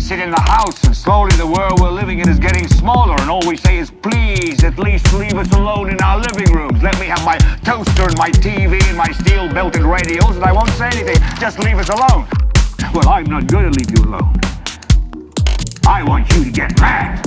[0.00, 3.20] We sit in the house, and slowly the world we're living in is getting smaller,
[3.20, 6.82] and all we say is, please, at least leave us alone in our living rooms.
[6.82, 7.36] Let me have my
[7.68, 11.20] toaster and my TV and my steel belted radios, and I won't say anything.
[11.38, 12.26] Just leave us alone.
[12.94, 14.32] Well, I'm not going to leave you alone.
[15.86, 17.20] I want you to get mad.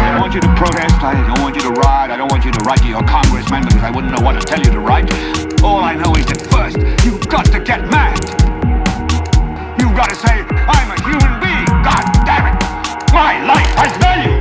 [0.00, 0.94] I want you to protest.
[1.02, 2.10] I don't want you to riot.
[2.10, 4.46] I don't want you to write to your congressman because I wouldn't know what to
[4.46, 5.47] tell you to write.
[5.62, 8.16] All I know is that first, you've got to get mad.
[9.80, 11.66] You've got to say, I'm a human being.
[11.82, 12.62] God damn it.
[13.12, 14.37] My life has value.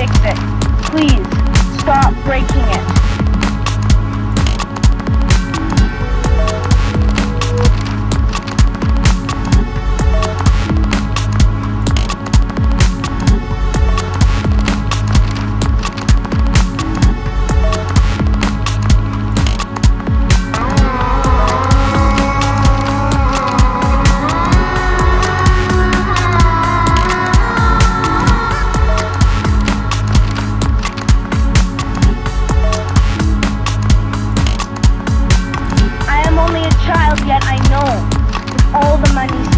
[0.00, 0.36] Fix it,
[0.86, 1.26] please
[1.82, 2.99] stop breaking it.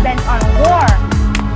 [0.02, 0.82] Spent on war,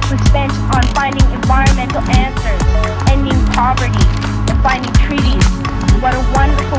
[0.06, 2.62] was spent on finding environmental answers,
[3.10, 4.06] ending poverty,
[4.46, 5.42] and finding treaties,
[5.98, 6.78] what a wonderful